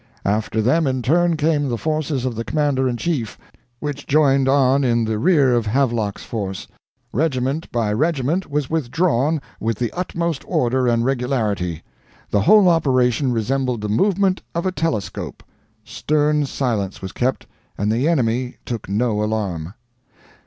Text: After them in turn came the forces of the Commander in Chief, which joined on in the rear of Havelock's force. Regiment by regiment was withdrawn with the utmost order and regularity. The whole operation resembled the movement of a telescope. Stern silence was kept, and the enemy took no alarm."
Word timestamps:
After 0.25 0.63
them 0.63 0.87
in 0.87 1.03
turn 1.03 1.37
came 1.37 1.69
the 1.69 1.77
forces 1.77 2.25
of 2.25 2.33
the 2.33 2.43
Commander 2.43 2.89
in 2.89 2.97
Chief, 2.97 3.37
which 3.79 4.07
joined 4.07 4.49
on 4.49 4.83
in 4.83 5.03
the 5.05 5.19
rear 5.19 5.53
of 5.53 5.67
Havelock's 5.67 6.23
force. 6.23 6.65
Regiment 7.13 7.71
by 7.71 7.93
regiment 7.93 8.49
was 8.49 8.67
withdrawn 8.67 9.39
with 9.59 9.77
the 9.77 9.91
utmost 9.91 10.43
order 10.47 10.87
and 10.87 11.05
regularity. 11.05 11.83
The 12.31 12.41
whole 12.41 12.67
operation 12.67 13.31
resembled 13.31 13.81
the 13.81 13.89
movement 13.89 14.41
of 14.55 14.65
a 14.65 14.71
telescope. 14.71 15.43
Stern 15.83 16.47
silence 16.47 17.03
was 17.03 17.11
kept, 17.11 17.45
and 17.77 17.91
the 17.91 18.09
enemy 18.09 18.55
took 18.65 18.89
no 18.89 19.23
alarm." 19.23 19.75